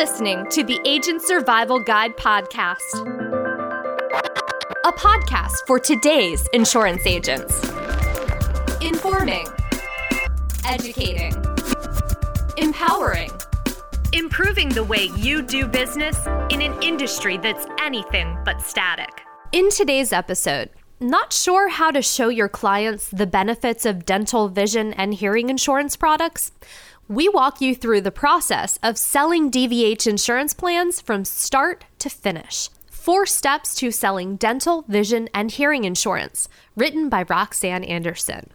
listening 0.00 0.46
to 0.48 0.64
the 0.64 0.80
Agent 0.86 1.20
Survival 1.20 1.78
Guide 1.78 2.16
podcast, 2.16 2.80
a 4.86 4.92
podcast 4.92 5.52
for 5.66 5.78
today's 5.78 6.48
insurance 6.54 7.02
agents. 7.04 7.62
Informing, 8.80 9.46
educating, 10.66 11.34
empowering, 12.56 13.30
improving 14.14 14.70
the 14.70 14.84
way 14.84 15.10
you 15.18 15.42
do 15.42 15.66
business 15.66 16.16
in 16.48 16.62
an 16.62 16.82
industry 16.82 17.36
that's 17.36 17.66
anything 17.78 18.38
but 18.42 18.62
static. 18.62 19.20
In 19.52 19.68
today's 19.68 20.14
episode, 20.14 20.70
not 20.98 21.34
sure 21.34 21.68
how 21.68 21.90
to 21.90 22.00
show 22.00 22.28
your 22.28 22.48
clients 22.48 23.10
the 23.10 23.26
benefits 23.26 23.84
of 23.84 24.06
dental, 24.06 24.48
vision, 24.48 24.94
and 24.94 25.12
hearing 25.12 25.50
insurance 25.50 25.94
products? 25.94 26.52
We 27.10 27.28
walk 27.28 27.60
you 27.60 27.74
through 27.74 28.02
the 28.02 28.12
process 28.12 28.78
of 28.84 28.96
selling 28.96 29.50
DVH 29.50 30.06
insurance 30.06 30.54
plans 30.54 31.00
from 31.00 31.24
start 31.24 31.84
to 31.98 32.08
finish. 32.08 32.70
Four 32.88 33.26
steps 33.26 33.74
to 33.76 33.90
selling 33.90 34.36
dental, 34.36 34.82
vision, 34.82 35.28
and 35.34 35.50
hearing 35.50 35.82
insurance, 35.82 36.48
written 36.76 37.08
by 37.08 37.24
Roxanne 37.24 37.82
Anderson. 37.82 38.50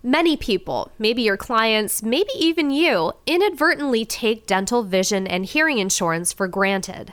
Many 0.00 0.36
people, 0.36 0.92
maybe 0.96 1.22
your 1.22 1.36
clients, 1.36 2.04
maybe 2.04 2.30
even 2.38 2.70
you, 2.70 3.14
inadvertently 3.26 4.04
take 4.04 4.46
dental, 4.46 4.84
vision, 4.84 5.26
and 5.26 5.44
hearing 5.44 5.78
insurance 5.78 6.32
for 6.32 6.46
granted. 6.46 7.12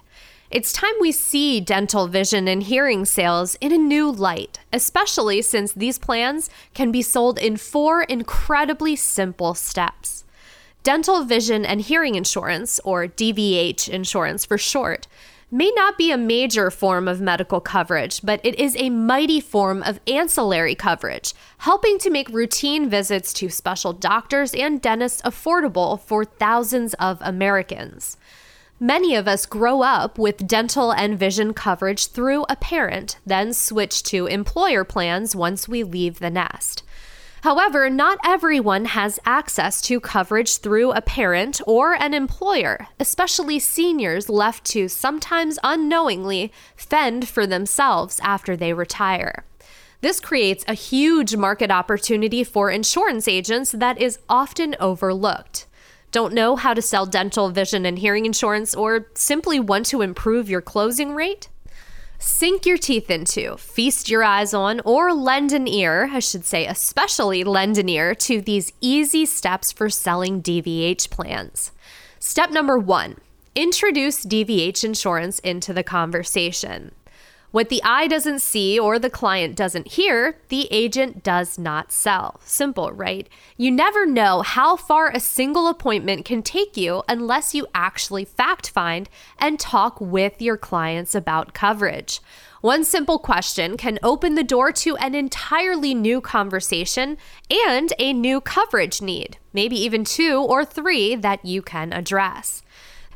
It's 0.52 0.72
time 0.72 0.94
we 1.02 1.12
see 1.12 1.60
dental, 1.60 2.06
vision, 2.06 2.48
and 2.48 2.62
hearing 2.62 3.06
sales 3.06 3.58
in 3.60 3.72
a 3.72 3.78
new 3.80 4.12
light, 4.12 4.60
especially 4.72 5.42
since 5.42 5.74
these 5.74 5.98
plans 5.98 6.48
can 6.76 6.92
be 6.92 7.02
sold 7.02 7.40
in 7.40 7.58
four 7.58 8.04
incredibly 8.04 8.96
simple 8.96 9.56
steps. 9.56 10.26
Dental, 10.90 11.24
vision, 11.24 11.66
and 11.66 11.82
hearing 11.82 12.16
insurance, 12.16 12.80
or 12.84 13.06
DVH 13.06 13.90
insurance 13.90 14.44
for 14.44 14.58
short, 14.58 15.06
may 15.52 15.70
not 15.76 16.00
be 16.00 16.12
a 16.12 16.18
major 16.18 16.72
form 16.72 17.08
of 17.08 17.22
medical 17.22 17.62
coverage, 17.62 18.22
but 18.24 18.42
it 18.44 18.60
is 18.60 18.76
a 18.76 18.90
mighty 18.90 19.40
form 19.40 19.84
of 19.84 20.00
ancillary 20.08 20.74
coverage, 20.74 21.36
helping 21.60 22.00
to 22.00 22.10
make 22.10 22.28
routine 22.30 22.90
visits 22.90 23.34
to 23.34 23.50
special 23.50 23.94
doctors 23.94 24.56
and 24.56 24.82
dentists 24.82 25.22
affordable 25.22 26.00
for 26.02 26.26
thousands 26.26 26.96
of 26.96 27.20
Americans. 27.22 28.18
Many 28.80 29.14
of 29.14 29.28
us 29.28 29.46
grow 29.46 29.84
up 29.84 30.18
with 30.18 30.48
dental 30.48 30.92
and 30.92 31.20
vision 31.20 31.54
coverage 31.54 32.08
through 32.08 32.46
a 32.50 32.56
parent, 32.56 33.20
then 33.28 33.54
switch 33.54 34.02
to 34.06 34.26
employer 34.26 34.84
plans 34.84 35.36
once 35.36 35.70
we 35.70 35.84
leave 35.84 36.18
the 36.18 36.32
nest. 36.32 36.82
However, 37.42 37.90
not 37.90 38.20
everyone 38.26 38.86
has 38.86 39.20
access 39.26 39.82
to 39.84 40.00
coverage 40.00 40.58
through 40.58 40.92
a 40.92 41.02
parent 41.02 41.62
or 41.66 41.94
an 41.94 42.14
employer, 42.14 42.88
especially 43.00 43.60
seniors 43.60 44.28
left 44.28 44.66
to 44.66 44.90
sometimes 44.90 45.58
unknowingly 45.64 46.52
fend 46.76 47.30
for 47.30 47.48
themselves 47.48 48.20
after 48.24 48.58
they 48.58 48.74
retire. 48.74 49.46
This 50.02 50.20
creates 50.20 50.66
a 50.68 50.74
huge 50.74 51.36
market 51.36 51.72
opportunity 51.72 52.44
for 52.44 52.70
insurance 52.70 53.28
agents 53.28 53.72
that 53.72 54.02
is 54.02 54.20
often 54.30 54.76
overlooked. 54.80 55.66
Don't 56.12 56.34
know 56.34 56.56
how 56.56 56.74
to 56.74 56.82
sell 56.82 57.06
dental, 57.06 57.50
vision, 57.50 57.86
and 57.86 58.00
hearing 58.00 58.26
insurance, 58.26 58.74
or 58.74 59.08
simply 59.14 59.60
want 59.60 59.86
to 59.88 60.02
improve 60.02 60.50
your 60.50 60.62
closing 60.62 61.14
rate? 61.14 61.50
Sink 62.20 62.66
your 62.66 62.78
teeth 62.78 63.10
into, 63.10 63.58
feast 63.58 64.10
your 64.10 64.24
eyes 64.24 64.54
on, 64.54 64.82
or 64.82 65.14
lend 65.14 65.52
an 65.52 65.68
ear, 65.68 66.10
I 66.12 66.20
should 66.20 66.46
say, 66.46 66.68
especially 66.68 67.44
lend 67.44 67.78
an 67.78 67.90
ear 67.90 68.14
to 68.16 68.42
these 68.42 68.72
easy 68.82 69.26
steps 69.26 69.72
for 69.72 69.90
selling 69.90 70.44
DVH 70.44 71.10
plans. 71.10 71.72
Step 72.20 72.52
number 72.52 72.78
one 72.78 73.16
introduce 73.56 74.26
DVH 74.26 74.84
insurance 74.84 75.40
into 75.40 75.74
the 75.74 75.84
conversation. 75.84 76.92
What 77.52 77.70
the 77.70 77.82
eye 77.84 78.06
doesn't 78.06 78.44
see 78.44 78.78
or 78.78 79.00
the 79.00 79.10
client 79.10 79.56
doesn't 79.56 79.94
hear, 79.94 80.38
the 80.50 80.68
agent 80.70 81.24
does 81.24 81.58
not 81.58 81.92
sell. 81.92 82.40
Simple, 82.46 82.92
right? 82.92 83.28
You 83.58 83.72
never 83.72 84.06
know 84.06 84.44
how 84.44 84.76
far 84.76 85.10
a 85.10 85.20
single 85.20 85.68
appointment 85.68 86.26
can 86.26 86.44
take 86.44 86.78
you 86.78 87.02
unless 87.10 87.56
you 87.56 87.66
actually 87.74 88.26
fact 88.26 88.70
find 88.70 89.10
and 89.40 89.60
talk 89.60 90.00
with 90.00 90.40
your 90.40 90.58
clients 90.58 91.16
about 91.16 91.56
coverage. 91.56 92.20
One 92.62 92.84
simple 92.84 93.18
question 93.18 93.78
can 93.78 93.98
open 94.04 94.36
the 94.36 94.44
door 94.44 94.72
to 94.74 94.96
an 94.98 95.16
entirely 95.16 95.96
new 95.96 96.22
conversation 96.22 97.18
and 97.50 97.94
a 97.98 98.14
new 98.14 98.42
coverage 98.42 99.02
need, 99.02 99.38
maybe 99.54 99.76
even 99.78 100.04
two 100.04 100.40
or 100.40 100.64
three 100.64 101.16
that 101.16 101.44
you 101.44 101.64
can 101.64 101.94
address. 101.94 102.62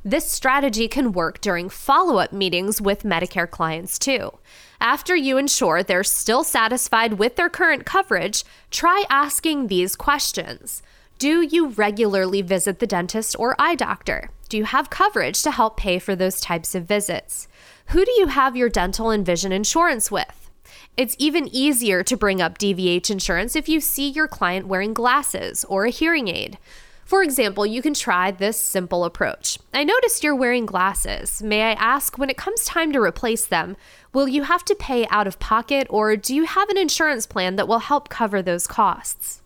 This 0.05 0.29
strategy 0.29 0.89
can 0.89 1.13
work 1.13 1.39
during 1.39 1.69
follow 1.69 2.17
up 2.17 2.33
meetings 2.33 2.81
with 2.81 3.03
Medicare 3.03 3.49
clients 3.49 3.97
too. 3.97 4.33
After 4.81 5.15
you 5.15 5.37
ensure 5.37 5.81
they're 5.81 6.03
still 6.03 6.43
satisfied 6.43 7.13
with 7.13 7.37
their 7.37 7.49
current 7.49 7.85
coverage, 7.85 8.43
try 8.69 9.05
asking 9.09 9.67
these 9.67 9.95
questions. 9.95 10.83
Do 11.19 11.41
you 11.41 11.69
regularly 11.69 12.41
visit 12.41 12.79
the 12.79 12.87
dentist 12.87 13.33
or 13.39 13.55
eye 13.57 13.75
doctor? 13.75 14.29
Do 14.49 14.57
you 14.57 14.65
have 14.65 14.89
coverage 14.89 15.41
to 15.43 15.51
help 15.51 15.77
pay 15.77 15.99
for 15.99 16.17
those 16.17 16.41
types 16.41 16.75
of 16.75 16.83
visits? 16.83 17.47
Who 17.87 18.03
do 18.03 18.11
you 18.17 18.27
have 18.27 18.57
your 18.57 18.67
dental 18.67 19.09
and 19.09 19.25
vision 19.25 19.53
insurance 19.53 20.11
with? 20.11 20.49
It's 20.97 21.15
even 21.17 21.47
easier 21.47 22.03
to 22.03 22.17
bring 22.17 22.41
up 22.41 22.57
DVH 22.57 23.09
insurance 23.09 23.55
if 23.55 23.69
you 23.69 23.79
see 23.79 24.09
your 24.09 24.27
client 24.27 24.67
wearing 24.67 24.93
glasses 24.93 25.63
or 25.69 25.85
a 25.85 25.89
hearing 25.89 26.27
aid. 26.27 26.57
For 27.05 27.21
example, 27.21 27.65
you 27.65 27.81
can 27.81 27.93
try 27.93 28.31
this 28.31 28.59
simple 28.59 29.03
approach. 29.03 29.59
I 29.73 29.83
noticed 29.83 30.23
you're 30.23 30.35
wearing 30.35 30.65
glasses. 30.65 31.43
May 31.43 31.63
I 31.63 31.73
ask, 31.73 32.17
when 32.17 32.29
it 32.29 32.37
comes 32.37 32.65
time 32.65 32.91
to 32.93 33.01
replace 33.01 33.45
them, 33.45 33.75
will 34.13 34.27
you 34.27 34.43
have 34.43 34.63
to 34.65 34.75
pay 34.75 35.05
out 35.07 35.27
of 35.27 35.39
pocket 35.39 35.87
or 35.89 36.15
do 36.15 36.33
you 36.33 36.45
have 36.45 36.69
an 36.69 36.77
insurance 36.77 37.25
plan 37.25 37.55
that 37.57 37.67
will 37.67 37.79
help 37.79 38.09
cover 38.09 38.41
those 38.41 38.67
costs? 38.67 39.41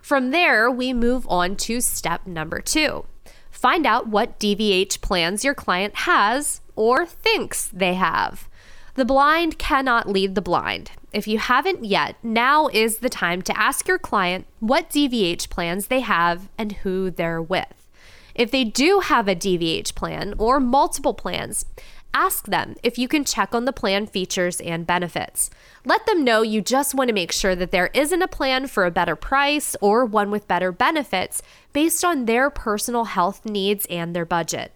From 0.00 0.30
there, 0.30 0.70
we 0.70 0.92
move 0.92 1.26
on 1.28 1.54
to 1.56 1.80
step 1.80 2.26
number 2.26 2.60
two. 2.60 3.04
Find 3.50 3.86
out 3.86 4.08
what 4.08 4.40
DVH 4.40 5.00
plans 5.02 5.44
your 5.44 5.54
client 5.54 5.94
has 5.94 6.60
or 6.74 7.06
thinks 7.06 7.68
they 7.68 7.94
have. 7.94 8.48
The 8.94 9.06
blind 9.06 9.58
cannot 9.58 10.10
lead 10.10 10.34
the 10.34 10.42
blind. 10.42 10.90
If 11.14 11.26
you 11.26 11.38
haven't 11.38 11.86
yet, 11.86 12.16
now 12.22 12.68
is 12.68 12.98
the 12.98 13.08
time 13.08 13.40
to 13.42 13.58
ask 13.58 13.88
your 13.88 13.98
client 13.98 14.46
what 14.60 14.90
DVH 14.90 15.48
plans 15.48 15.86
they 15.86 16.00
have 16.00 16.50
and 16.58 16.72
who 16.72 17.10
they're 17.10 17.40
with. 17.40 17.88
If 18.34 18.50
they 18.50 18.64
do 18.64 19.00
have 19.00 19.28
a 19.28 19.34
DVH 19.34 19.94
plan 19.94 20.34
or 20.36 20.60
multiple 20.60 21.14
plans, 21.14 21.64
ask 22.12 22.48
them 22.48 22.76
if 22.82 22.98
you 22.98 23.08
can 23.08 23.24
check 23.24 23.54
on 23.54 23.64
the 23.64 23.72
plan 23.72 24.06
features 24.06 24.60
and 24.60 24.86
benefits. 24.86 25.48
Let 25.86 26.04
them 26.04 26.22
know 26.22 26.42
you 26.42 26.60
just 26.60 26.94
want 26.94 27.08
to 27.08 27.14
make 27.14 27.32
sure 27.32 27.56
that 27.56 27.70
there 27.70 27.90
isn't 27.94 28.20
a 28.20 28.28
plan 28.28 28.66
for 28.66 28.84
a 28.84 28.90
better 28.90 29.16
price 29.16 29.74
or 29.80 30.04
one 30.04 30.30
with 30.30 30.48
better 30.48 30.70
benefits 30.70 31.40
based 31.72 32.04
on 32.04 32.26
their 32.26 32.50
personal 32.50 33.04
health 33.04 33.46
needs 33.46 33.86
and 33.88 34.14
their 34.14 34.26
budget 34.26 34.72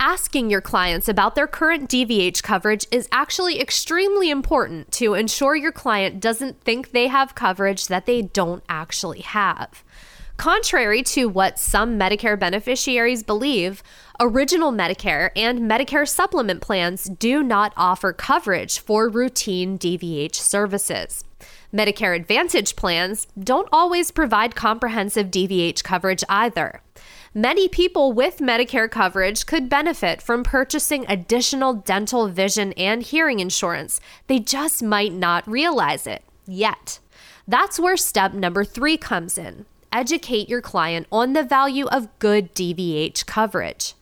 asking 0.00 0.48
your 0.48 0.62
clients 0.62 1.08
about 1.08 1.34
their 1.34 1.46
current 1.46 1.88
DVH 1.88 2.42
coverage 2.42 2.86
is 2.90 3.06
actually 3.12 3.60
extremely 3.60 4.30
important 4.30 4.90
to 4.90 5.12
ensure 5.12 5.54
your 5.54 5.70
client 5.70 6.18
doesn't 6.18 6.58
think 6.62 6.90
they 6.90 7.06
have 7.06 7.34
coverage 7.34 7.86
that 7.88 8.06
they 8.06 8.22
don't 8.22 8.64
actually 8.66 9.20
have. 9.20 9.84
Contrary 10.38 11.02
to 11.02 11.28
what 11.28 11.58
some 11.58 11.98
Medicare 11.98 12.38
beneficiaries 12.38 13.22
believe, 13.22 13.82
Original 14.18 14.72
Medicare 14.72 15.28
and 15.36 15.70
Medicare 15.70 16.08
supplement 16.08 16.62
plans 16.62 17.04
do 17.04 17.42
not 17.42 17.74
offer 17.76 18.14
coverage 18.14 18.78
for 18.78 19.10
routine 19.10 19.78
DVH 19.78 20.36
services. 20.36 21.24
Medicare 21.74 22.16
Advantage 22.16 22.74
plans 22.74 23.26
don't 23.38 23.68
always 23.70 24.10
provide 24.10 24.54
comprehensive 24.54 25.26
DVH 25.26 25.84
coverage 25.84 26.24
either. 26.26 26.80
Many 27.34 27.68
people 27.68 28.12
with 28.12 28.38
Medicare 28.38 28.90
coverage 28.90 29.46
could 29.46 29.68
benefit 29.68 30.20
from 30.20 30.42
purchasing 30.42 31.04
additional 31.08 31.74
dental, 31.74 32.26
vision, 32.26 32.72
and 32.72 33.04
hearing 33.04 33.38
insurance. 33.38 34.00
They 34.26 34.40
just 34.40 34.82
might 34.82 35.12
not 35.12 35.46
realize 35.46 36.08
it 36.08 36.24
yet. 36.44 36.98
That's 37.46 37.78
where 37.78 37.96
step 37.96 38.32
number 38.32 38.64
three 38.64 38.96
comes 38.96 39.38
in 39.38 39.66
educate 39.92 40.48
your 40.48 40.60
client 40.60 41.06
on 41.10 41.32
the 41.32 41.42
value 41.42 41.86
of 41.86 42.16
good 42.18 42.52
DVH 42.54 43.26
coverage. 43.26 43.94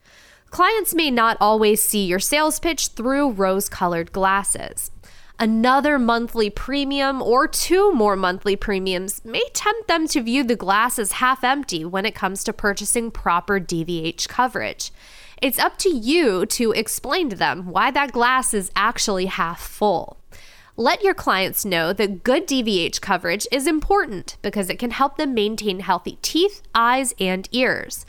Clients 0.50 0.94
may 0.94 1.10
not 1.10 1.36
always 1.40 1.82
see 1.82 2.06
your 2.06 2.18
sales 2.18 2.58
pitch 2.58 2.88
through 2.88 3.32
rose 3.32 3.68
colored 3.68 4.12
glasses 4.12 4.90
another 5.38 5.98
monthly 5.98 6.50
premium 6.50 7.22
or 7.22 7.46
two 7.46 7.92
more 7.92 8.16
monthly 8.16 8.56
premiums 8.56 9.24
may 9.24 9.44
tempt 9.52 9.88
them 9.88 10.06
to 10.08 10.22
view 10.22 10.42
the 10.42 10.56
glass 10.56 10.98
as 10.98 11.12
half 11.12 11.44
empty 11.44 11.84
when 11.84 12.04
it 12.04 12.14
comes 12.14 12.42
to 12.44 12.52
purchasing 12.52 13.10
proper 13.10 13.60
DVH 13.60 14.28
coverage. 14.28 14.90
It's 15.40 15.58
up 15.58 15.78
to 15.78 15.88
you 15.88 16.46
to 16.46 16.72
explain 16.72 17.30
to 17.30 17.36
them 17.36 17.66
why 17.66 17.90
that 17.92 18.12
glass 18.12 18.52
is 18.52 18.72
actually 18.74 19.26
half 19.26 19.60
full. 19.60 20.18
Let 20.76 21.02
your 21.02 21.14
clients 21.14 21.64
know 21.64 21.92
that 21.92 22.22
good 22.22 22.46
DVH 22.46 23.00
coverage 23.00 23.46
is 23.50 23.66
important 23.66 24.36
because 24.42 24.70
it 24.70 24.78
can 24.78 24.92
help 24.92 25.16
them 25.16 25.34
maintain 25.34 25.80
healthy 25.80 26.18
teeth, 26.22 26.62
eyes, 26.74 27.14
and 27.18 27.48
ears. 27.52 28.06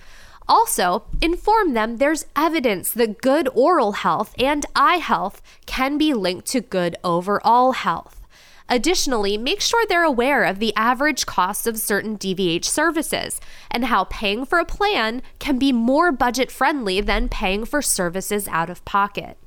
Also, 0.49 1.03
inform 1.21 1.73
them 1.73 1.97
there's 1.97 2.25
evidence 2.35 2.91
that 2.91 3.21
good 3.21 3.47
oral 3.53 3.91
health 3.91 4.33
and 4.39 4.65
eye 4.75 4.97
health 4.97 5.43
can 5.67 5.97
be 5.97 6.11
linked 6.11 6.47
to 6.47 6.59
good 6.59 6.95
overall 7.03 7.73
health. 7.73 8.19
Additionally, 8.67 9.35
make 9.37 9.61
sure 9.61 9.83
they're 9.85 10.03
aware 10.03 10.43
of 10.43 10.59
the 10.59 10.75
average 10.75 11.25
costs 11.25 11.65
of 11.65 11.77
certain 11.77 12.17
DVH 12.17 12.65
services 12.65 13.41
and 13.71 13.85
how 13.85 14.03
paying 14.05 14.45
for 14.45 14.59
a 14.59 14.65
plan 14.65 15.23
can 15.39 15.57
be 15.57 15.71
more 15.71 16.11
budget 16.11 16.51
friendly 16.51 17.01
than 17.01 17.29
paying 17.29 17.65
for 17.65 17.81
services 17.81 18.47
out 18.47 18.69
of 18.69 18.85
pocket. 18.85 19.38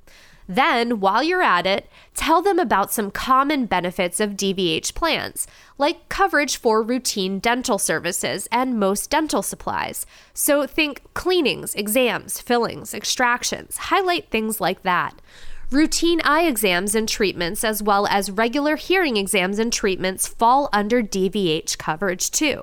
Then, 0.54 1.00
while 1.00 1.22
you're 1.22 1.42
at 1.42 1.66
it, 1.66 1.88
tell 2.14 2.42
them 2.42 2.58
about 2.58 2.92
some 2.92 3.10
common 3.10 3.64
benefits 3.64 4.20
of 4.20 4.32
DVH 4.32 4.94
plans, 4.94 5.46
like 5.78 6.10
coverage 6.10 6.58
for 6.58 6.82
routine 6.82 7.38
dental 7.38 7.78
services 7.78 8.48
and 8.52 8.78
most 8.78 9.08
dental 9.08 9.42
supplies. 9.42 10.04
So 10.34 10.66
think 10.66 11.02
cleanings, 11.14 11.74
exams, 11.74 12.38
fillings, 12.38 12.92
extractions, 12.92 13.78
highlight 13.78 14.28
things 14.28 14.60
like 14.60 14.82
that 14.82 15.20
routine 15.70 16.20
eye 16.22 16.42
exams 16.42 16.94
and 16.94 17.08
treatments, 17.08 17.64
as 17.64 17.82
well 17.82 18.06
as 18.08 18.30
regular 18.30 18.76
hearing 18.76 19.16
exams 19.16 19.58
and 19.58 19.72
treatments, 19.72 20.28
fall 20.28 20.68
under 20.70 21.02
DVH 21.02 21.78
coverage 21.78 22.30
too. 22.30 22.62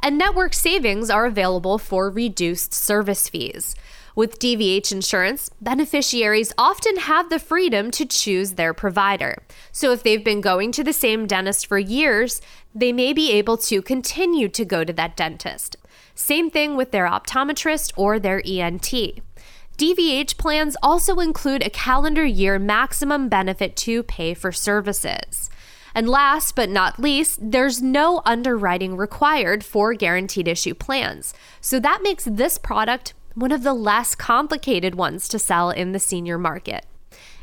And 0.00 0.16
network 0.16 0.54
savings 0.54 1.10
are 1.10 1.26
available 1.26 1.76
for 1.76 2.08
reduced 2.08 2.72
service 2.72 3.28
fees. 3.28 3.74
With 4.16 4.38
DVH 4.38 4.92
insurance, 4.92 5.50
beneficiaries 5.60 6.50
often 6.56 6.96
have 7.00 7.28
the 7.28 7.38
freedom 7.38 7.90
to 7.90 8.06
choose 8.06 8.52
their 8.52 8.72
provider. 8.72 9.42
So 9.72 9.92
if 9.92 10.02
they've 10.02 10.24
been 10.24 10.40
going 10.40 10.72
to 10.72 10.82
the 10.82 10.94
same 10.94 11.26
dentist 11.26 11.66
for 11.66 11.78
years, 11.78 12.40
they 12.74 12.94
may 12.94 13.12
be 13.12 13.32
able 13.32 13.58
to 13.58 13.82
continue 13.82 14.48
to 14.48 14.64
go 14.64 14.84
to 14.84 14.92
that 14.94 15.18
dentist. 15.18 15.76
Same 16.14 16.48
thing 16.48 16.76
with 16.76 16.92
their 16.92 17.06
optometrist 17.06 17.92
or 17.94 18.18
their 18.18 18.40
ENT. 18.46 19.20
DVH 19.76 20.38
plans 20.38 20.78
also 20.82 21.16
include 21.16 21.62
a 21.62 21.68
calendar 21.68 22.24
year 22.24 22.58
maximum 22.58 23.28
benefit 23.28 23.76
to 23.76 24.02
pay 24.02 24.32
for 24.32 24.50
services. 24.50 25.50
And 25.94 26.08
last 26.08 26.56
but 26.56 26.70
not 26.70 26.98
least, 26.98 27.38
there's 27.42 27.82
no 27.82 28.22
underwriting 28.24 28.96
required 28.96 29.62
for 29.62 29.92
guaranteed 29.92 30.48
issue 30.48 30.74
plans. 30.74 31.34
So 31.60 31.78
that 31.80 32.00
makes 32.02 32.24
this 32.24 32.56
product 32.56 33.12
one 33.36 33.52
of 33.52 33.62
the 33.62 33.74
less 33.74 34.14
complicated 34.14 34.94
ones 34.94 35.28
to 35.28 35.38
sell 35.38 35.70
in 35.70 35.92
the 35.92 35.98
senior 35.98 36.38
market. 36.38 36.86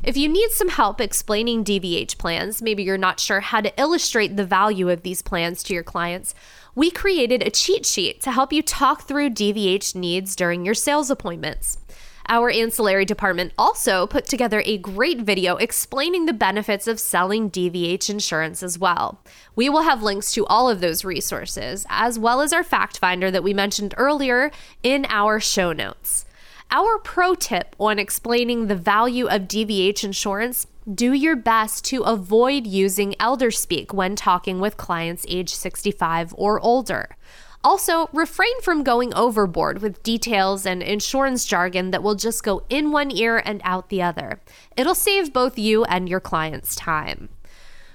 If 0.02 0.16
you 0.16 0.28
need 0.28 0.50
some 0.50 0.68
help 0.68 1.00
explaining 1.00 1.64
DVH 1.64 2.18
plans, 2.18 2.60
maybe 2.60 2.82
you're 2.82 2.98
not 2.98 3.20
sure 3.20 3.40
how 3.40 3.60
to 3.60 3.80
illustrate 3.80 4.36
the 4.36 4.44
value 4.44 4.90
of 4.90 5.02
these 5.02 5.22
plans 5.22 5.62
to 5.62 5.72
your 5.72 5.84
clients, 5.84 6.34
we 6.74 6.90
created 6.90 7.42
a 7.42 7.50
cheat 7.50 7.86
sheet 7.86 8.20
to 8.22 8.32
help 8.32 8.52
you 8.52 8.60
talk 8.60 9.02
through 9.02 9.30
DVH 9.30 9.94
needs 9.94 10.34
during 10.34 10.64
your 10.64 10.74
sales 10.74 11.10
appointments. 11.10 11.78
Our 12.26 12.48
ancillary 12.50 13.04
department 13.04 13.52
also 13.58 14.06
put 14.06 14.24
together 14.24 14.62
a 14.64 14.78
great 14.78 15.20
video 15.20 15.56
explaining 15.56 16.24
the 16.24 16.32
benefits 16.32 16.86
of 16.86 16.98
selling 16.98 17.50
DVH 17.50 18.08
insurance 18.08 18.62
as 18.62 18.78
well. 18.78 19.20
We 19.54 19.68
will 19.68 19.82
have 19.82 20.02
links 20.02 20.32
to 20.32 20.46
all 20.46 20.70
of 20.70 20.80
those 20.80 21.04
resources, 21.04 21.84
as 21.90 22.18
well 22.18 22.40
as 22.40 22.54
our 22.54 22.64
fact 22.64 22.98
finder 22.98 23.30
that 23.30 23.42
we 23.42 23.52
mentioned 23.52 23.94
earlier, 23.98 24.50
in 24.82 25.04
our 25.10 25.38
show 25.38 25.72
notes. 25.72 26.24
Our 26.70 26.98
pro 26.98 27.34
tip 27.34 27.76
on 27.78 27.98
explaining 27.98 28.68
the 28.68 28.74
value 28.74 29.26
of 29.26 29.42
DVH 29.42 30.02
insurance 30.02 30.66
do 30.92 31.12
your 31.12 31.36
best 31.36 31.84
to 31.86 32.02
avoid 32.02 32.66
using 32.66 33.14
elder 33.20 33.50
speak 33.50 33.92
when 33.92 34.16
talking 34.16 34.60
with 34.60 34.76
clients 34.78 35.26
age 35.28 35.54
65 35.54 36.34
or 36.36 36.58
older. 36.60 37.16
Also, 37.64 38.10
refrain 38.12 38.60
from 38.60 38.84
going 38.84 39.14
overboard 39.14 39.80
with 39.80 40.02
details 40.02 40.66
and 40.66 40.82
insurance 40.82 41.46
jargon 41.46 41.92
that 41.92 42.02
will 42.02 42.14
just 42.14 42.44
go 42.44 42.62
in 42.68 42.92
one 42.92 43.10
ear 43.10 43.42
and 43.42 43.62
out 43.64 43.88
the 43.88 44.02
other. 44.02 44.38
It'll 44.76 44.94
save 44.94 45.32
both 45.32 45.58
you 45.58 45.82
and 45.84 46.06
your 46.06 46.20
clients 46.20 46.76
time. 46.76 47.30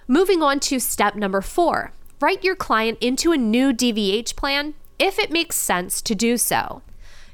Moving 0.07 0.41
on 0.41 0.59
to 0.61 0.79
step 0.79 1.15
number 1.15 1.41
four 1.41 1.91
write 2.19 2.43
your 2.43 2.55
client 2.55 2.97
into 2.99 3.31
a 3.31 3.37
new 3.37 3.71
DVH 3.71 4.35
plan 4.35 4.73
if 4.97 5.17
it 5.19 5.31
makes 5.31 5.55
sense 5.55 6.01
to 6.01 6.15
do 6.15 6.35
so. 6.35 6.81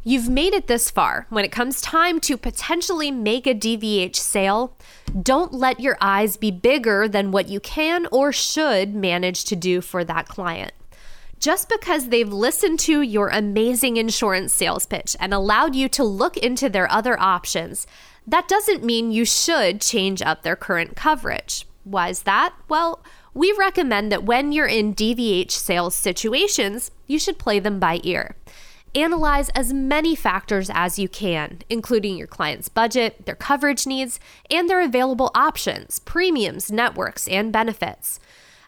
You've 0.03 0.29
made 0.29 0.53
it 0.53 0.67
this 0.67 0.91
far. 0.91 1.25
When 1.29 1.43
it 1.43 1.51
comes 1.51 1.81
time 1.81 2.19
to 2.19 2.37
potentially 2.37 3.09
make 3.09 3.47
a 3.47 3.55
DVH 3.55 4.17
sale, 4.17 4.77
don't 5.19 5.51
let 5.51 5.79
your 5.79 5.97
eyes 5.99 6.37
be 6.37 6.51
bigger 6.51 7.07
than 7.07 7.31
what 7.31 7.47
you 7.47 7.59
can 7.59 8.05
or 8.11 8.31
should 8.31 8.93
manage 8.93 9.45
to 9.45 9.55
do 9.55 9.81
for 9.81 10.03
that 10.03 10.27
client. 10.27 10.73
Just 11.39 11.69
because 11.69 12.09
they've 12.09 12.31
listened 12.31 12.79
to 12.79 13.01
your 13.01 13.29
amazing 13.29 13.97
insurance 13.97 14.53
sales 14.53 14.85
pitch 14.85 15.15
and 15.19 15.33
allowed 15.33 15.75
you 15.75 15.87
to 15.89 16.03
look 16.03 16.37
into 16.37 16.69
their 16.69 16.89
other 16.91 17.19
options, 17.19 17.85
that 18.25 18.47
doesn't 18.47 18.83
mean 18.83 19.11
you 19.11 19.25
should 19.25 19.81
change 19.81 20.21
up 20.21 20.41
their 20.41 20.55
current 20.55 20.95
coverage. 20.95 21.67
Why 21.83 22.09
is 22.09 22.23
that? 22.23 22.55
Well, 22.67 23.03
we 23.33 23.51
recommend 23.51 24.11
that 24.11 24.23
when 24.23 24.51
you're 24.51 24.65
in 24.65 24.95
DVH 24.95 25.51
sales 25.51 25.93
situations, 25.93 26.89
you 27.05 27.19
should 27.19 27.37
play 27.37 27.59
them 27.59 27.79
by 27.79 27.99
ear. 28.03 28.35
Analyze 28.95 29.49
as 29.49 29.73
many 29.73 30.15
factors 30.15 30.71
as 30.73 30.97
you 30.97 31.09
can, 31.09 31.59
including 31.69 32.17
your 32.17 32.27
client's 32.27 32.69
budget, 32.69 33.25
their 33.25 33.35
coverage 33.35 33.85
needs, 33.85 34.21
and 34.49 34.69
their 34.69 34.79
available 34.79 35.31
options, 35.35 35.99
premiums, 35.99 36.71
networks, 36.71 37.27
and 37.27 37.51
benefits. 37.51 38.21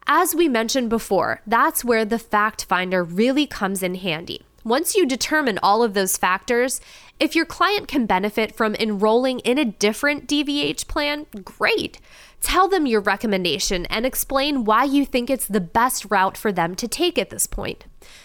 As 0.09 0.33
we 0.33 0.47
mentioned 0.47 0.89
before, 0.89 1.41
that's 1.45 1.83
where 1.83 2.05
the 2.05 2.17
fact 2.17 2.63
finder 2.63 3.03
really 3.03 3.45
comes 3.45 3.83
in 3.83 3.95
handy. 3.95 4.41
Once 4.63 4.95
you 4.95 5.05
determine 5.05 5.59
all 5.61 5.83
of 5.83 5.93
those 5.93 6.15
factors, 6.15 6.79
if 7.19 7.35
your 7.35 7.45
client 7.45 7.89
can 7.89 8.05
benefit 8.05 8.55
from 8.55 8.73
enrolling 8.75 9.39
in 9.39 9.57
a 9.57 9.65
different 9.65 10.25
DVH 10.25 10.87
plan, 10.87 11.25
great. 11.43 11.99
Tell 12.41 12.69
them 12.69 12.85
your 12.85 13.01
recommendation 13.01 13.85
and 13.87 14.05
explain 14.05 14.63
why 14.63 14.85
you 14.85 15.05
think 15.05 15.29
it's 15.29 15.47
the 15.47 15.59
best 15.59 16.05
route 16.09 16.37
for 16.37 16.53
them 16.53 16.73
to 16.75 16.87
take 16.87 17.17
at 17.17 17.29
this 17.29 17.45
point. 17.45 17.83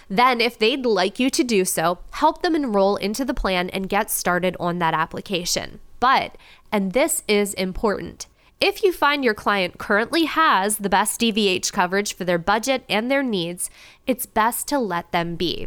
Then, 0.08 0.40
if 0.40 0.56
they'd 0.56 0.86
like 0.86 1.18
you 1.18 1.30
to 1.30 1.42
do 1.42 1.64
so, 1.64 1.98
help 2.12 2.42
them 2.42 2.54
enroll 2.54 2.94
into 2.94 3.24
the 3.24 3.34
plan 3.34 3.70
and 3.70 3.88
get 3.88 4.08
started 4.08 4.56
on 4.60 4.78
that 4.78 4.94
application. 4.94 5.80
But, 5.98 6.36
and 6.70 6.92
this 6.92 7.24
is 7.26 7.54
important, 7.54 8.26
if 8.62 8.84
you 8.84 8.92
find 8.92 9.24
your 9.24 9.34
client 9.34 9.76
currently 9.76 10.24
has 10.24 10.76
the 10.76 10.88
best 10.88 11.20
DVH 11.20 11.72
coverage 11.72 12.14
for 12.14 12.24
their 12.24 12.38
budget 12.38 12.84
and 12.88 13.10
their 13.10 13.22
needs, 13.22 13.68
it's 14.06 14.24
best 14.24 14.68
to 14.68 14.78
let 14.78 15.10
them 15.10 15.34
be. 15.34 15.66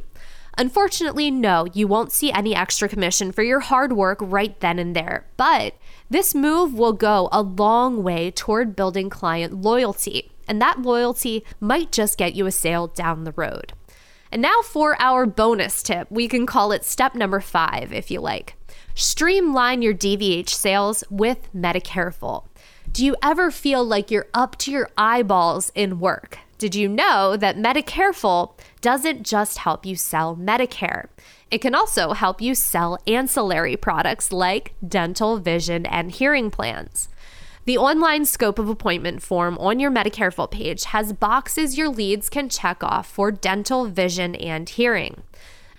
Unfortunately, 0.57 1.29
no, 1.29 1.67
you 1.73 1.89
won't 1.89 2.13
see 2.13 2.31
any 2.31 2.55
extra 2.55 2.87
commission 2.87 3.33
for 3.33 3.43
your 3.43 3.59
hard 3.59 3.91
work 3.91 4.19
right 4.21 4.57
then 4.61 4.79
and 4.79 4.95
there, 4.95 5.25
but 5.35 5.75
this 6.09 6.33
move 6.33 6.73
will 6.73 6.93
go 6.93 7.27
a 7.33 7.41
long 7.41 8.01
way 8.01 8.31
toward 8.31 8.77
building 8.77 9.09
client 9.09 9.61
loyalty, 9.61 10.31
and 10.47 10.61
that 10.61 10.81
loyalty 10.81 11.43
might 11.59 11.91
just 11.91 12.17
get 12.17 12.33
you 12.33 12.45
a 12.45 12.51
sale 12.51 12.87
down 12.87 13.25
the 13.25 13.33
road. 13.33 13.73
And 14.31 14.41
now 14.41 14.61
for 14.61 14.95
our 15.01 15.25
bonus 15.25 15.83
tip. 15.83 16.09
We 16.09 16.29
can 16.29 16.45
call 16.45 16.71
it 16.71 16.85
step 16.85 17.13
number 17.13 17.41
five 17.41 17.91
if 17.91 18.09
you 18.09 18.21
like. 18.21 18.55
Streamline 18.93 19.81
your 19.81 19.93
DVH 19.93 20.49
sales 20.49 21.03
with 21.09 21.49
Medicareful. 21.53 22.45
Do 22.95 23.05
you 23.05 23.17
ever 23.21 23.51
feel 23.51 23.83
like 23.83 24.09
you're 24.09 24.29
up 24.33 24.57
to 24.59 24.71
your 24.71 24.89
eyeballs 24.97 25.69
in 25.75 25.99
work? 25.99 26.39
Did 26.57 26.75
you 26.75 26.87
know 26.87 27.35
that 27.35 27.57
Medicareful 27.57 28.57
doesn't 28.79 29.23
just 29.23 29.57
help 29.57 29.85
you 29.85 29.97
sell 29.97 30.37
Medicare? 30.37 31.07
It 31.51 31.57
can 31.57 31.75
also 31.75 32.13
help 32.13 32.39
you 32.39 32.55
sell 32.55 32.97
ancillary 33.05 33.75
products 33.75 34.31
like 34.31 34.75
dental, 34.87 35.39
vision, 35.39 35.85
and 35.85 36.09
hearing 36.09 36.49
plans. 36.49 37.09
The 37.65 37.77
online 37.77 38.23
scope 38.23 38.59
of 38.59 38.69
appointment 38.69 39.21
form 39.21 39.57
on 39.57 39.77
your 39.77 39.91
Medicareful 39.91 40.49
page 40.49 40.85
has 40.85 41.11
boxes 41.11 41.77
your 41.77 41.89
leads 41.89 42.29
can 42.29 42.47
check 42.47 42.81
off 42.81 43.07
for 43.07 43.29
dental, 43.29 43.87
vision, 43.87 44.35
and 44.35 44.69
hearing. 44.69 45.21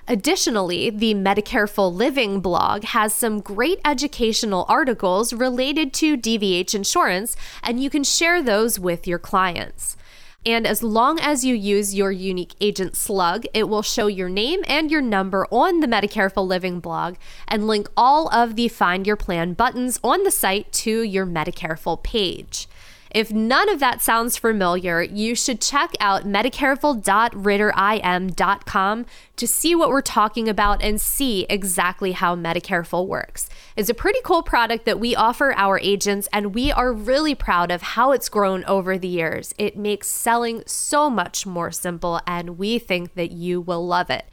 Additionally, 0.08 0.88
the 0.88 1.14
Medicareful 1.14 1.92
Living 1.92 2.38
blog 2.40 2.84
has 2.84 3.12
some 3.12 3.40
great 3.40 3.80
educational 3.84 4.64
articles 4.68 5.32
related 5.32 5.92
to 5.94 6.16
DVH 6.16 6.76
insurance, 6.76 7.36
and 7.62 7.82
you 7.82 7.90
can 7.90 8.04
share 8.04 8.40
those 8.40 8.78
with 8.78 9.08
your 9.08 9.18
clients. 9.18 9.96
And 10.44 10.64
as 10.64 10.80
long 10.80 11.18
as 11.18 11.44
you 11.44 11.56
use 11.56 11.92
your 11.92 12.12
unique 12.12 12.54
agent 12.60 12.94
slug, 12.94 13.46
it 13.52 13.68
will 13.68 13.82
show 13.82 14.06
your 14.06 14.28
name 14.28 14.62
and 14.68 14.92
your 14.92 15.00
number 15.02 15.44
on 15.50 15.80
the 15.80 15.88
Medicareful 15.88 16.46
Living 16.46 16.78
blog 16.78 17.16
and 17.48 17.66
link 17.66 17.88
all 17.96 18.32
of 18.32 18.54
the 18.54 18.68
Find 18.68 19.08
Your 19.08 19.16
Plan 19.16 19.54
buttons 19.54 19.98
on 20.04 20.22
the 20.22 20.30
site 20.30 20.72
to 20.74 21.02
your 21.02 21.26
Medicareful 21.26 22.00
page. 22.04 22.68
If 23.16 23.32
none 23.32 23.68
of 23.70 23.80
that 23.80 24.02
sounds 24.02 24.36
familiar, 24.36 25.00
you 25.00 25.34
should 25.34 25.62
check 25.62 25.94
out 26.00 26.24
medicareful.ritterim.com 26.24 29.06
to 29.36 29.46
see 29.46 29.74
what 29.74 29.88
we're 29.88 30.02
talking 30.02 30.50
about 30.50 30.82
and 30.82 31.00
see 31.00 31.46
exactly 31.48 32.12
how 32.12 32.36
Medicareful 32.36 33.06
works. 33.06 33.48
It's 33.74 33.88
a 33.88 33.94
pretty 33.94 34.18
cool 34.22 34.42
product 34.42 34.84
that 34.84 35.00
we 35.00 35.16
offer 35.16 35.54
our 35.56 35.78
agents, 35.78 36.28
and 36.30 36.54
we 36.54 36.70
are 36.70 36.92
really 36.92 37.34
proud 37.34 37.70
of 37.70 37.80
how 37.80 38.12
it's 38.12 38.28
grown 38.28 38.64
over 38.64 38.98
the 38.98 39.08
years. 39.08 39.54
It 39.56 39.78
makes 39.78 40.08
selling 40.08 40.62
so 40.66 41.08
much 41.08 41.46
more 41.46 41.70
simple, 41.70 42.20
and 42.26 42.58
we 42.58 42.78
think 42.78 43.14
that 43.14 43.30
you 43.30 43.62
will 43.62 43.86
love 43.86 44.10
it. 44.10 44.26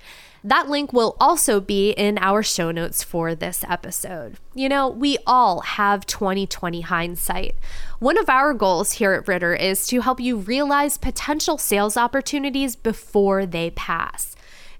That 0.43 0.69
link 0.69 0.91
will 0.91 1.15
also 1.21 1.61
be 1.61 1.91
in 1.91 2.17
our 2.17 2.43
show 2.43 2.71
notes 2.71 3.01
for 3.01 3.33
this 3.33 3.63
episode. 3.69 4.35
You 4.53 4.67
know, 4.67 4.89
we 4.89 5.17
all 5.25 5.61
have 5.61 6.05
2020 6.05 6.81
hindsight. 6.81 7.55
One 7.99 8.17
of 8.17 8.27
our 8.27 8.53
goals 8.53 8.93
here 8.93 9.13
at 9.13 9.27
Ritter 9.27 9.55
is 9.55 9.87
to 9.87 10.01
help 10.01 10.19
you 10.19 10.35
realize 10.35 10.97
potential 10.97 11.57
sales 11.57 11.95
opportunities 11.95 12.75
before 12.75 13.45
they 13.45 13.69
pass. 13.71 14.35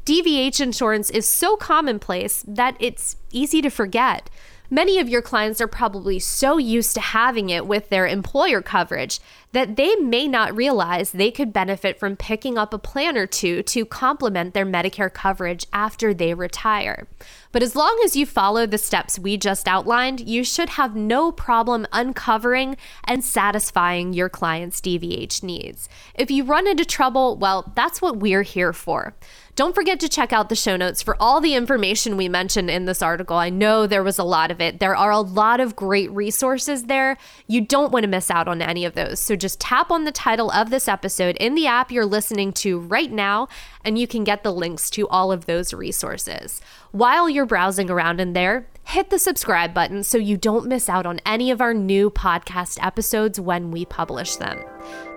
DVH 0.05 0.59
insurance 0.59 1.09
is 1.09 1.31
so 1.31 1.55
commonplace 1.55 2.43
that 2.45 2.75
it's 2.81 3.15
easy 3.31 3.61
to 3.61 3.69
forget. 3.69 4.29
Many 4.73 4.97
of 4.97 5.07
your 5.07 5.21
clients 5.21 5.61
are 5.61 5.67
probably 5.67 6.17
so 6.17 6.57
used 6.57 6.95
to 6.95 6.99
having 6.99 7.51
it 7.51 7.67
with 7.67 7.89
their 7.89 8.07
employer 8.07 8.59
coverage 8.63 9.19
that 9.51 9.75
they 9.75 9.95
may 9.97 10.27
not 10.27 10.55
realize 10.55 11.11
they 11.11 11.29
could 11.29 11.53
benefit 11.53 11.99
from 11.99 12.15
picking 12.15 12.57
up 12.57 12.73
a 12.73 12.79
plan 12.79 13.15
or 13.15 13.27
two 13.27 13.61
to 13.61 13.85
complement 13.85 14.55
their 14.55 14.65
Medicare 14.65 15.13
coverage 15.13 15.67
after 15.71 16.11
they 16.11 16.33
retire. 16.33 17.07
But 17.53 17.63
as 17.63 17.75
long 17.75 18.01
as 18.03 18.15
you 18.15 18.25
follow 18.25 18.65
the 18.65 18.79
steps 18.79 19.17
we 19.17 19.37
just 19.37 19.67
outlined, 19.67 20.27
you 20.27 20.43
should 20.43 20.69
have 20.69 20.95
no 20.95 21.31
problem 21.31 21.87
uncovering 21.93 22.75
and 23.05 23.23
satisfying 23.23 24.11
your 24.11 24.27
client's 24.27 24.81
DVH 24.81 25.43
needs. 25.43 25.87
If 26.15 26.31
you 26.31 26.43
run 26.43 26.67
into 26.67 26.83
trouble, 26.83 27.37
well, 27.37 27.71
that's 27.75 28.01
what 28.01 28.17
we're 28.17 28.41
here 28.41 28.73
for. 28.73 29.13
Don't 29.55 29.75
forget 29.75 29.99
to 29.99 30.09
check 30.09 30.33
out 30.33 30.49
the 30.49 30.55
show 30.55 30.75
notes 30.75 31.03
for 31.03 31.15
all 31.21 31.39
the 31.39 31.53
information 31.53 32.17
we 32.17 32.27
mentioned 32.27 32.71
in 32.71 32.85
this 32.85 33.03
article. 33.03 33.37
I 33.37 33.51
know 33.51 33.85
there 33.85 34.01
was 34.01 34.17
a 34.17 34.23
lot 34.23 34.49
of 34.49 34.59
it. 34.59 34.79
There 34.79 34.95
are 34.95 35.11
a 35.11 35.19
lot 35.19 35.59
of 35.59 35.75
great 35.75 36.09
resources 36.09 36.85
there. 36.85 37.17
You 37.45 37.61
don't 37.61 37.91
want 37.91 38.01
to 38.01 38.09
miss 38.09 38.31
out 38.31 38.47
on 38.47 38.63
any 38.63 38.83
of 38.83 38.95
those. 38.95 39.19
So 39.19 39.35
just 39.35 39.59
tap 39.59 39.91
on 39.91 40.05
the 40.05 40.11
title 40.11 40.49
of 40.49 40.71
this 40.71 40.87
episode 40.87 41.37
in 41.37 41.53
the 41.53 41.67
app 41.67 41.91
you're 41.91 42.03
listening 42.03 42.51
to 42.53 42.79
right 42.79 43.11
now, 43.11 43.47
and 43.83 43.97
you 43.97 44.07
can 44.07 44.23
get 44.23 44.43
the 44.43 44.53
links 44.53 44.89
to 44.91 45.07
all 45.09 45.31
of 45.31 45.45
those 45.45 45.73
resources. 45.73 46.61
While 46.91 47.29
you're 47.29 47.45
browsing 47.45 47.89
around 47.89 48.19
in 48.19 48.33
there, 48.33 48.67
hit 48.85 49.09
the 49.09 49.19
subscribe 49.19 49.73
button 49.73 50.03
so 50.03 50.17
you 50.17 50.37
don't 50.37 50.67
miss 50.67 50.89
out 50.89 51.05
on 51.05 51.19
any 51.25 51.51
of 51.51 51.61
our 51.61 51.73
new 51.73 52.09
podcast 52.09 52.83
episodes 52.83 53.39
when 53.39 53.71
we 53.71 53.85
publish 53.85 54.35
them. 54.35 54.63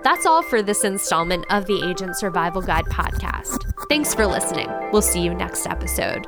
That's 0.03 0.25
all 0.25 0.41
for 0.43 0.61
this 0.61 0.83
installment 0.83 1.45
of 1.49 1.65
the 1.65 1.87
Agent 1.89 2.15
Survival 2.15 2.61
Guide 2.61 2.85
podcast. 2.85 3.71
Thanks 3.89 4.13
for 4.13 4.25
listening. 4.25 4.69
We'll 4.91 5.01
see 5.01 5.21
you 5.21 5.33
next 5.33 5.67
episode. 5.67 6.25